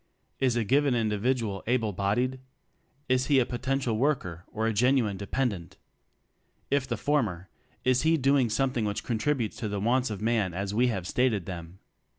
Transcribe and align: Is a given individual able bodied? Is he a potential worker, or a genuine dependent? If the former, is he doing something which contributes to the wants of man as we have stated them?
Is 0.39 0.55
a 0.55 0.63
given 0.63 0.95
individual 0.95 1.61
able 1.67 1.93
bodied? 1.93 2.39
Is 3.07 3.27
he 3.27 3.37
a 3.37 3.45
potential 3.45 3.97
worker, 3.99 4.45
or 4.51 4.65
a 4.65 4.73
genuine 4.73 5.15
dependent? 5.15 5.77
If 6.71 6.87
the 6.87 6.97
former, 6.97 7.49
is 7.83 8.01
he 8.01 8.17
doing 8.17 8.49
something 8.49 8.85
which 8.85 9.03
contributes 9.03 9.57
to 9.57 9.69
the 9.69 9.79
wants 9.79 10.09
of 10.09 10.19
man 10.19 10.55
as 10.55 10.73
we 10.73 10.87
have 10.87 11.05
stated 11.05 11.45
them? 11.45 11.77